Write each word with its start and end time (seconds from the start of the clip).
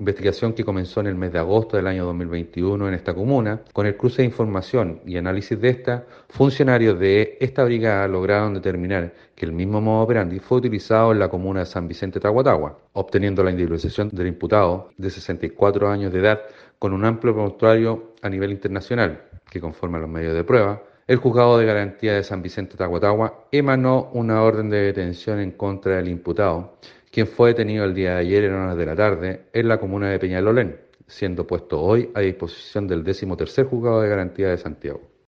investigación 0.00 0.54
que 0.54 0.64
comenzó 0.64 1.00
en 1.00 1.06
el 1.06 1.14
mes 1.14 1.32
de 1.32 1.38
agosto 1.38 1.76
del 1.76 1.86
año 1.86 2.06
2021 2.06 2.88
en 2.88 2.94
esta 2.94 3.14
comuna. 3.14 3.60
Con 3.72 3.86
el 3.86 3.96
cruce 3.96 4.22
de 4.22 4.26
información 4.28 5.00
y 5.06 5.16
análisis 5.16 5.60
de 5.60 5.68
esta, 5.68 6.06
funcionarios 6.28 6.98
de 6.98 7.36
esta 7.40 7.62
brigada 7.64 8.08
lograron 8.08 8.54
determinar 8.54 9.12
que 9.34 9.46
el 9.46 9.52
mismo 9.52 9.80
modo 9.80 10.02
operandi 10.02 10.38
fue 10.38 10.58
utilizado 10.58 11.12
en 11.12 11.18
la 11.18 11.28
comuna 11.28 11.60
de 11.60 11.66
San 11.66 11.86
Vicente 11.86 12.18
Tahuatahua, 12.18 12.78
obteniendo 12.94 13.44
la 13.44 13.50
individualización 13.50 14.08
del 14.08 14.26
imputado 14.26 14.90
de 14.96 15.10
64 15.10 15.88
años 15.88 16.12
de 16.12 16.18
edad 16.18 16.40
con 16.78 16.94
un 16.94 17.04
amplio 17.04 17.34
prontuario 17.34 18.14
a 18.22 18.28
nivel 18.30 18.52
internacional 18.52 19.22
que 19.50 19.60
conforma 19.60 19.98
los 19.98 20.08
medios 20.08 20.34
de 20.34 20.44
prueba, 20.44 20.82
el 21.10 21.16
juzgado 21.16 21.58
de 21.58 21.66
garantía 21.66 22.14
de 22.14 22.22
San 22.22 22.40
Vicente 22.40 22.76
Tahuatahua 22.76 23.48
emanó 23.50 24.10
una 24.12 24.44
orden 24.44 24.70
de 24.70 24.78
detención 24.78 25.40
en 25.40 25.50
contra 25.50 25.96
del 25.96 26.06
imputado, 26.06 26.76
quien 27.10 27.26
fue 27.26 27.48
detenido 27.48 27.84
el 27.84 27.94
día 27.94 28.12
de 28.12 28.20
ayer 28.20 28.44
en 28.44 28.54
horas 28.54 28.76
de 28.76 28.86
la 28.86 28.94
tarde 28.94 29.40
en 29.52 29.66
la 29.66 29.80
comuna 29.80 30.08
de 30.08 30.20
Peñalolén, 30.20 30.78
siendo 31.08 31.48
puesto 31.48 31.82
hoy 31.82 32.12
a 32.14 32.20
disposición 32.20 32.86
del 32.86 33.02
13 33.02 33.26
juzgado 33.64 34.02
de 34.02 34.08
garantía 34.08 34.50
de 34.50 34.58
Santiago. 34.58 35.00